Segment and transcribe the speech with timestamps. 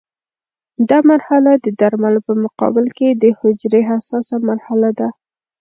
[0.89, 5.07] دا مرحله د درملو په مقابل کې د حجرې حساسه مرحله ده.